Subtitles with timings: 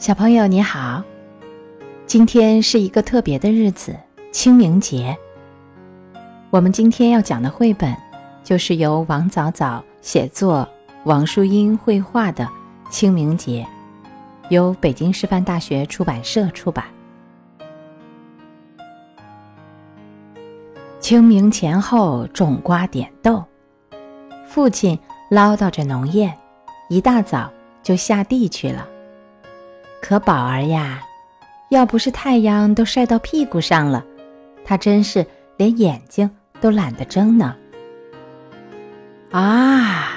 [0.00, 1.04] 小朋友你好，
[2.06, 3.94] 今天是一个特别的日子——
[4.32, 5.14] 清明节。
[6.48, 7.94] 我们今天要讲的绘本，
[8.42, 10.66] 就是由王早早写作、
[11.04, 12.44] 王淑英绘画的
[12.90, 13.62] 《清明节》，
[14.48, 16.86] 由北京师范大学出版社出版。
[20.98, 23.44] 清明前后种瓜点豆，
[24.46, 24.98] 父亲
[25.30, 26.34] 唠叨着农业，
[26.88, 28.88] 一大早就下地去了。
[30.00, 31.02] 可宝儿呀，
[31.68, 34.04] 要不是太阳都晒到屁股上了，
[34.64, 35.24] 他真是
[35.56, 36.28] 连眼睛
[36.60, 37.54] 都懒得睁呢。
[39.30, 40.16] 啊，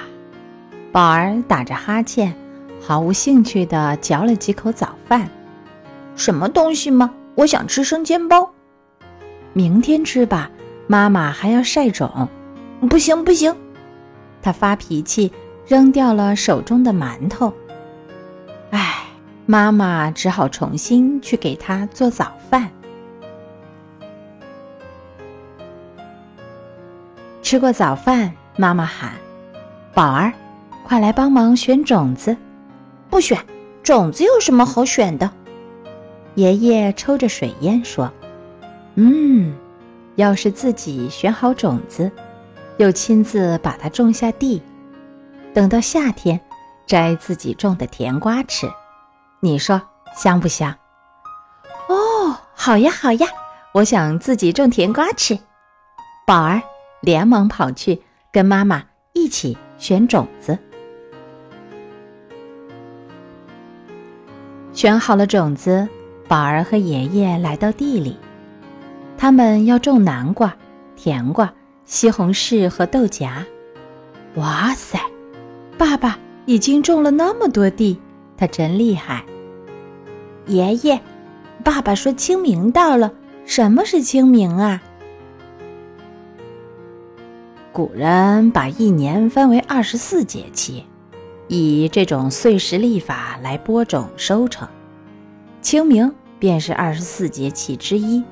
[0.91, 2.33] 宝儿打着哈欠，
[2.81, 5.29] 毫无兴趣地嚼了几口早饭。
[6.15, 7.13] 什么东西吗？
[7.35, 8.49] 我想吃生煎包。
[9.51, 10.49] 明天吃吧，
[10.87, 12.27] 妈妈还要晒种。
[12.89, 13.55] 不行不行，
[14.41, 15.31] 他发脾气，
[15.67, 17.53] 扔掉了手中的馒头。
[19.53, 22.71] 妈妈只好重新去给他做早饭。
[27.43, 29.11] 吃过早饭，妈妈喊
[29.93, 30.33] ：“宝儿，
[30.83, 32.35] 快来帮忙选种子。
[33.11, 33.37] ”“不选，
[33.83, 35.29] 种子有什么好选的？”
[36.33, 38.11] 爷爷抽着水烟说
[38.97, 39.53] ：“嗯，
[40.15, 42.11] 要是自己选好种子，
[42.77, 44.63] 又亲自把它种下地，
[45.53, 46.41] 等到夏天，
[46.87, 48.67] 摘自己种的甜瓜吃。”
[49.43, 49.81] 你说
[50.15, 50.73] 香不香？
[51.89, 53.27] 哦，好呀好呀，
[53.73, 55.37] 我想自己种甜瓜吃。
[56.25, 56.61] 宝儿
[57.01, 60.57] 连忙跑去跟妈妈一起选种子。
[64.71, 65.85] 选好了种子，
[66.25, 68.17] 宝儿和爷爷来到地里，
[69.17, 70.55] 他们要种南瓜、
[70.95, 73.45] 甜瓜、西红柿和豆荚。
[74.35, 74.97] 哇塞，
[75.77, 77.99] 爸爸已经种了那么多地，
[78.37, 79.21] 他真厉害！
[80.45, 80.99] 爷爷，
[81.63, 83.11] 爸爸说清明到了。
[83.45, 84.81] 什么是清明啊？
[87.71, 90.85] 古人把一年分为二十四节气，
[91.47, 94.67] 以这种岁时历法来播种收成。
[95.61, 98.23] 清明便是二十四节气之一。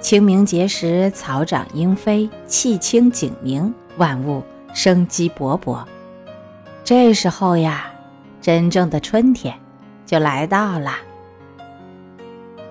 [0.00, 4.42] 清明节时，草长莺飞，气清景明，万物
[4.74, 5.82] 生机勃勃。
[6.84, 7.90] 这时候呀，
[8.42, 9.54] 真正的春天
[10.04, 10.92] 就来到了。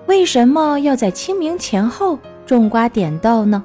[0.07, 3.63] 为什么要在清明前后种瓜点豆呢？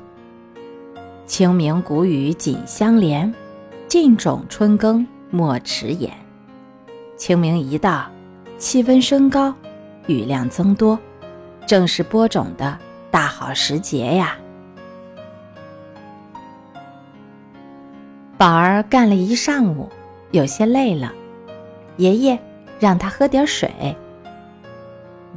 [1.26, 3.32] 清明谷雨紧相连，
[3.86, 6.12] 尽种春耕莫迟延。
[7.16, 8.10] 清明一到，
[8.56, 9.54] 气温升高，
[10.06, 10.98] 雨量增多，
[11.66, 12.78] 正是播种的
[13.10, 14.36] 大好时节呀。
[18.38, 19.90] 宝儿干了一上午，
[20.30, 21.12] 有些累了，
[21.98, 22.38] 爷爷
[22.78, 23.94] 让他喝点水。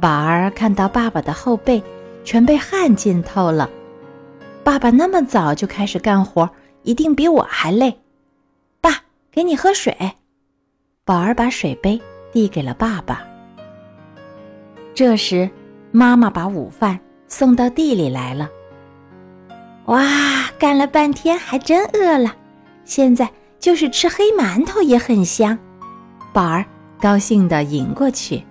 [0.04, 1.82] 宝儿看到爸爸的后背
[2.24, 3.70] 全被汗浸透了，
[4.62, 6.50] 爸爸那么早就开始干活，
[6.82, 7.98] 一定比我还累。
[8.82, 8.90] 爸，
[9.32, 9.96] 给你喝水。
[11.06, 11.98] 宝儿把水杯
[12.34, 13.24] 递给了爸爸。
[14.92, 15.48] 这时，
[15.90, 18.50] 妈妈把午饭送到地里来了。
[19.86, 20.02] 哇，
[20.58, 22.36] 干了半天还真饿了，
[22.84, 23.26] 现在
[23.58, 25.58] 就是吃黑馒头也很香。
[26.34, 26.62] 宝儿
[27.00, 28.44] 高兴地迎过去。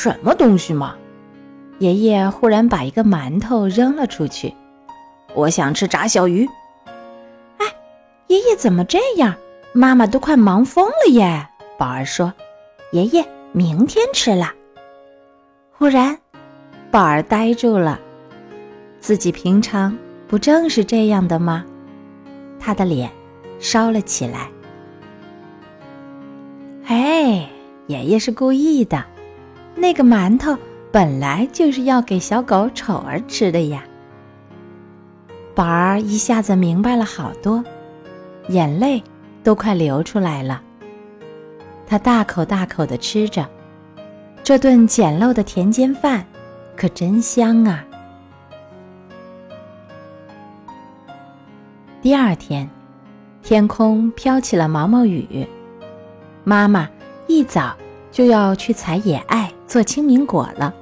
[0.00, 0.94] 什么东西嘛！
[1.80, 4.54] 爷爷忽然把一个馒头扔了出去。
[5.34, 6.48] 我想吃炸小鱼。
[7.56, 7.66] 哎，
[8.28, 9.34] 爷爷怎么这样？
[9.72, 11.44] 妈妈都快忙疯了耶！
[11.76, 12.32] 宝儿说
[12.94, 14.52] ：“爷爷，明天吃了。”
[15.76, 16.16] 忽然，
[16.92, 17.98] 宝儿呆住了。
[19.00, 19.98] 自己平常
[20.28, 21.64] 不正是这样的吗？
[22.60, 23.10] 他的脸
[23.58, 24.48] 烧了起来。
[26.86, 27.50] 哎，
[27.88, 29.04] 爷爷是故意的。
[29.80, 30.58] 那个馒头
[30.90, 33.84] 本来就是要给小狗丑儿吃的呀。
[35.54, 37.64] 宝儿一下子明白了好多，
[38.48, 39.02] 眼泪
[39.44, 40.60] 都快流出来了。
[41.86, 43.48] 他大口大口的吃着，
[44.42, 46.26] 这顿简陋的田间饭
[46.76, 47.84] 可真香啊。
[52.02, 52.68] 第二天，
[53.42, 55.46] 天空飘起了毛毛雨，
[56.42, 56.88] 妈妈
[57.26, 57.76] 一早
[58.10, 59.52] 就要去采野艾。
[59.68, 60.72] 做清明果了，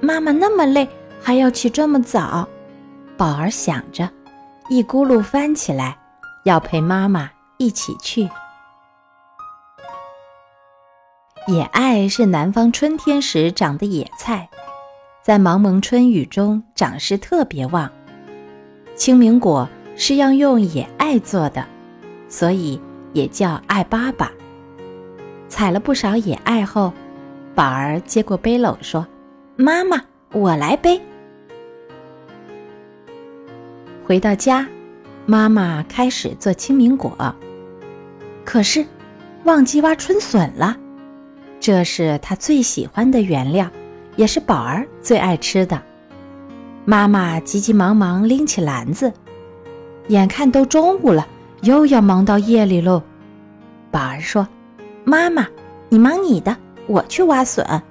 [0.00, 0.88] 妈妈那么累，
[1.22, 2.46] 还要起这么早。
[3.16, 4.10] 宝儿想着，
[4.68, 5.96] 一咕噜翻起来，
[6.44, 8.28] 要陪妈妈一起去。
[11.46, 14.48] 野艾是南方春天时长的野菜，
[15.22, 17.88] 在蒙蒙春雨中长势特别旺。
[18.96, 21.64] 清明果是要用野艾做的，
[22.28, 22.80] 所以
[23.12, 24.28] 也叫艾粑粑。
[25.48, 26.92] 采了不少野艾后，
[27.56, 29.06] 宝儿接过背篓说
[29.56, 29.98] ：“妈妈，
[30.32, 31.00] 我来背。”
[34.04, 34.68] 回到家，
[35.24, 37.34] 妈妈开始做清明果，
[38.44, 38.84] 可是
[39.44, 40.76] 忘记挖春笋了。
[41.58, 43.66] 这是她最喜欢的原料，
[44.16, 45.82] 也是宝儿最爱吃的。
[46.84, 49.10] 妈妈急急忙忙拎起篮子，
[50.08, 51.26] 眼看都中午了，
[51.62, 53.02] 又要忙到夜里喽。
[53.90, 54.46] 宝儿说
[55.04, 55.48] ：“妈妈，
[55.88, 56.54] 你忙你的，
[56.86, 57.82] 我去挖笋。”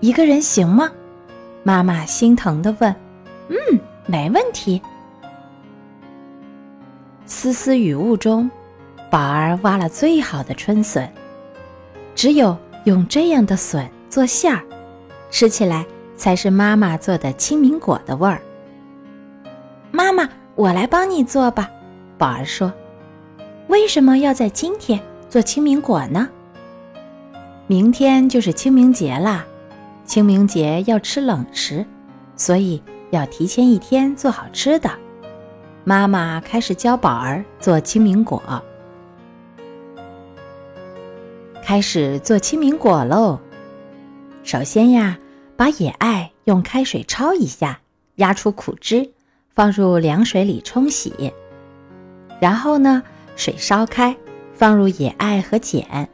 [0.00, 0.90] 一个人行吗？
[1.62, 2.94] 妈妈心疼的问。
[3.48, 3.56] “嗯，
[4.06, 4.80] 没问题。”
[7.26, 8.50] 丝丝雨雾中，
[9.10, 11.10] 宝儿挖了最好的春笋。
[12.14, 14.62] 只有用这样的笋做馅儿，
[15.30, 15.84] 吃起来。
[16.16, 18.40] 才是妈妈做的清明果的味儿。
[19.90, 21.68] 妈妈，我来帮你做吧。
[22.16, 22.72] 宝儿说
[23.66, 26.28] ：“为什么要在今天做清明果呢？
[27.66, 29.44] 明天就是清明节啦。
[30.04, 31.84] 清明节要吃冷食，
[32.36, 34.90] 所以要提前一天做好吃的。”
[35.84, 38.42] 妈妈开始教宝儿做清明果。
[41.62, 43.38] 开始做清明果喽。
[44.42, 45.18] 首先呀。
[45.56, 47.78] 把野艾用开水焯一下，
[48.16, 49.08] 压出苦汁，
[49.54, 51.32] 放入凉水里冲洗。
[52.40, 53.04] 然后呢，
[53.36, 54.16] 水烧开，
[54.52, 56.08] 放入野艾和碱，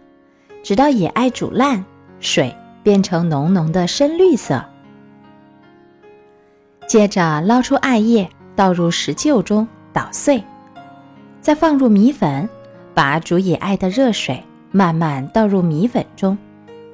[0.62, 1.84] 直到野艾煮烂，
[2.20, 4.64] 水变成浓浓的深绿色。
[6.86, 10.42] 接着捞出艾叶，倒入石臼中捣碎，
[11.40, 12.48] 再放入米粉，
[12.92, 16.36] 把煮野艾的热水慢慢倒入米粉中，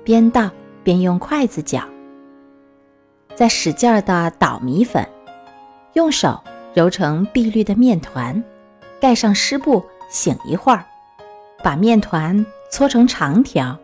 [0.04, 0.50] 边倒
[0.84, 1.82] 边用筷子搅。
[3.34, 5.06] 再使劲儿的捣米粉，
[5.94, 6.40] 用手
[6.72, 8.42] 揉成碧绿的面团，
[9.00, 10.84] 盖上湿布醒一会儿，
[11.62, 12.44] 把面团
[12.76, 13.74] 搓成长条，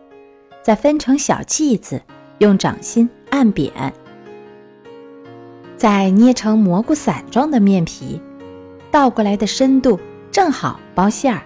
[0.63, 1.99] 再分成小剂子，
[2.41, 3.73] 用掌心按扁，
[5.79, 8.21] 再捏成蘑菇伞状的面皮，
[8.91, 9.99] 倒过来的深度
[10.31, 11.41] 正好包馅儿。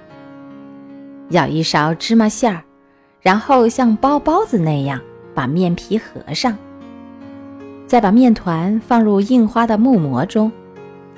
[1.29, 2.65] 舀一勺芝麻馅儿，
[3.21, 5.01] 然后像包包子那样
[5.33, 6.59] 把面皮合上。
[7.87, 10.51] 再把面团放入印花的木模中，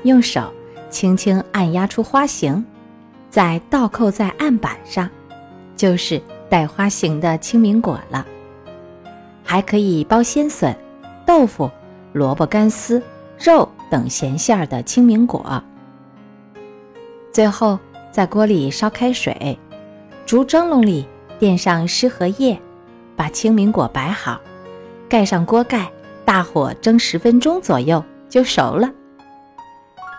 [0.02, 0.52] 用手
[0.90, 2.62] 轻轻按压出花形，
[3.30, 5.08] 再倒扣在案板上，
[5.78, 6.20] 就是
[6.50, 8.26] 带花形的清明果了。
[9.42, 10.76] 还可以包鲜笋、
[11.24, 11.70] 豆腐、
[12.12, 13.02] 萝卜干丝、
[13.38, 15.64] 肉等咸馅儿的清明果。
[17.32, 17.78] 最后
[18.12, 19.58] 在锅里烧开水，
[20.26, 21.06] 竹蒸笼里
[21.38, 22.60] 垫上湿荷叶，
[23.16, 24.38] 把清明果摆好，
[25.08, 25.90] 盖上锅盖。
[26.24, 28.92] 大火蒸十分钟左右就熟了。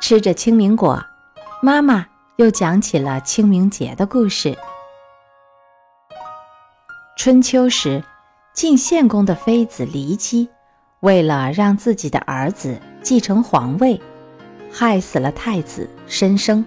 [0.02, 1.00] 吃着清明果，
[1.62, 2.04] 妈妈
[2.38, 4.58] 又讲起了清明节的故事。
[7.20, 8.02] 春秋时，
[8.54, 10.48] 晋献公的妃子骊姬，
[11.02, 14.00] 为了让自己的儿子继承皇位，
[14.72, 16.64] 害死了太子申生。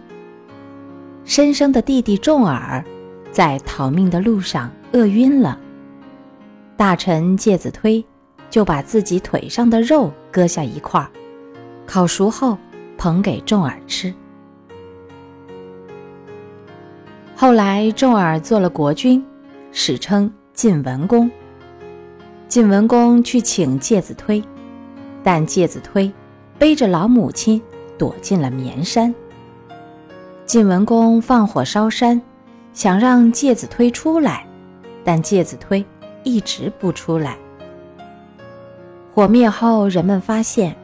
[1.25, 2.85] 申生的弟弟重耳，
[3.31, 5.59] 在逃命的路上饿晕了。
[6.77, 8.05] 大臣介子推。
[8.51, 11.03] 就把自己腿上的肉割下一块，
[11.87, 12.59] 烤熟后
[12.99, 14.13] 捧给重耳吃。
[17.35, 19.25] 后来重耳做了国君，
[19.71, 20.31] 史称
[20.63, 21.29] 晋文公。
[22.47, 24.41] 晋文公去请介子推，
[25.21, 26.09] 但介子推
[26.57, 27.61] 背着老母亲
[27.99, 29.13] 躲进了绵山。
[30.47, 32.23] 晋文公放火烧山，
[32.73, 34.47] 想让介子推出来，
[35.03, 35.85] 但介子推
[36.23, 37.37] 一直不出来。
[39.13, 40.77] 火灭后，人们发现，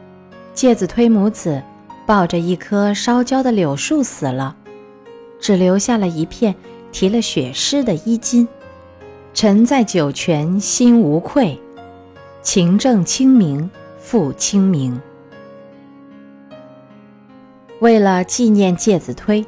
[0.53, 1.63] 介子推母子
[2.05, 4.53] 抱着一棵烧焦的柳树死了，
[5.39, 6.53] 只留下了一片
[6.91, 8.45] 提了血尸的衣襟。
[9.41, 11.57] 臣在九泉心无愧，
[12.41, 14.99] 勤政清明复清明。
[17.79, 19.45] 为了纪念介子推，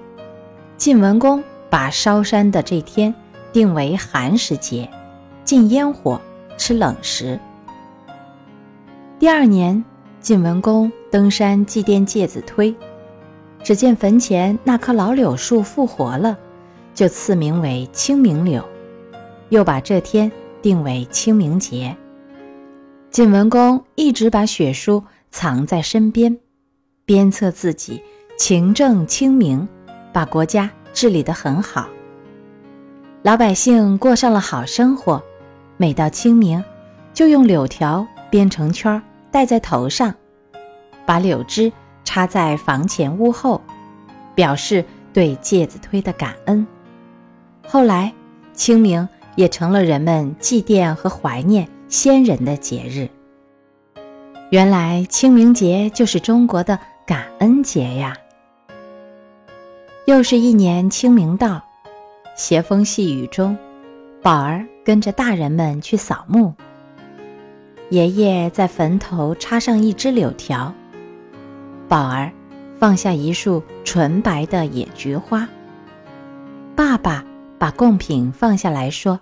[0.77, 3.13] 晋文公把烧山的这天
[3.51, 4.89] 定为寒食节，
[5.43, 6.21] 禁烟火，
[6.57, 7.38] 吃冷食。
[9.19, 9.83] 第二年，
[10.21, 12.74] 晋文公登山祭奠介子推，
[13.62, 16.38] 只见坟前那棵老柳树复活了，
[16.95, 18.63] 就赐名为清明柳，
[19.51, 20.31] 又把这天
[20.62, 21.96] 定为清明节。
[23.10, 26.36] 晋文公一直把血书藏在身边，
[27.05, 28.01] 鞭策自己
[28.38, 29.67] 勤政清明，
[30.13, 31.89] 把国家治理得很好，
[33.22, 35.22] 老百姓过上了好生活。
[35.75, 36.63] 每到清明，
[37.13, 39.01] 就用柳条编成圈儿。
[39.31, 40.13] 戴在头上，
[41.05, 41.72] 把柳枝
[42.03, 43.62] 插在房前屋后，
[44.36, 46.67] 表示对介子推的感恩。
[47.65, 48.13] 后来，
[48.53, 53.09] 清明也成了人们祭奠和怀念先人的节日。
[54.50, 58.15] 原来清明节就是中国的感恩节呀！
[60.05, 61.63] 又是一年清明到，
[62.35, 63.57] 斜风细雨中，
[64.21, 66.53] 宝儿跟着大人们去扫墓。
[67.89, 70.73] 爷爷在坟头插上一枝柳条，
[71.88, 72.31] 宝儿
[72.79, 75.47] 放下一束纯白的野菊花。
[76.75, 77.23] 爸爸
[77.61, 79.19] 把贡品放下来说：“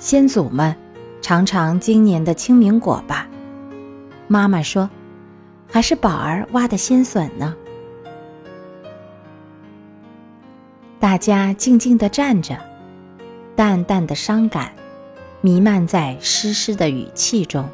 [0.00, 0.74] 先祖们，
[1.20, 3.28] 尝尝今年的清明果吧。”
[4.28, 4.88] 妈妈说
[5.70, 7.54] ：“还是宝儿挖的鲜笋呢。”
[10.98, 12.58] 大家静静地站着，
[13.54, 14.72] 淡淡的伤感
[15.42, 17.68] 弥漫在湿湿的雨气中。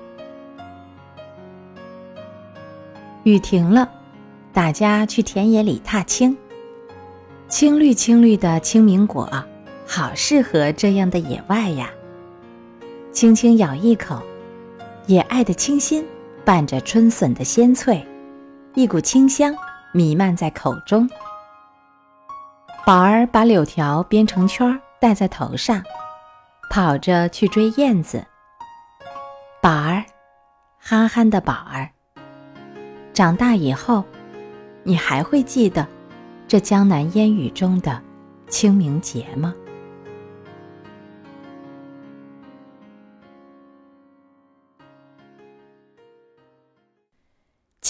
[3.22, 3.88] 雨停了，
[4.52, 6.36] 大家去田野里踏青。
[7.46, 9.30] 青绿青绿的清明果，
[9.94, 11.90] 好适合这样的野外呀！
[13.12, 14.22] 轻轻咬一口，
[15.06, 16.02] 野爱的清新。
[16.46, 18.02] 伴着春笋的鲜脆，
[18.74, 19.54] 一股清香
[19.92, 21.06] 弥漫在口中。
[22.86, 25.82] 宝儿把柳条编成圈戴在头上，
[26.70, 28.24] 跑着去追燕子。
[29.60, 30.02] 宝儿，
[30.78, 31.90] 憨憨的宝儿，
[33.12, 34.02] 长大以后，
[34.84, 35.86] 你还会记得
[36.48, 38.00] 这江南烟雨中的
[38.48, 39.52] 清明节吗？